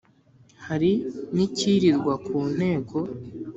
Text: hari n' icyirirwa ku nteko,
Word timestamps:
hari 0.67 0.91
n' 1.35 1.43
icyirirwa 1.45 2.13
ku 2.25 2.37
nteko, 2.55 2.97